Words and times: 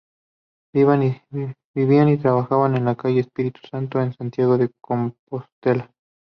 Vivían 0.73 2.09
y 2.09 2.17
trabajaban 2.17 2.75
en 2.75 2.85
la 2.85 2.95
calle 2.95 3.19
Espíritu 3.19 3.59
Santo, 3.69 4.01
en 4.01 4.15
Santiago 4.15 4.57
de 4.57 4.71
Compostela. 4.81 5.91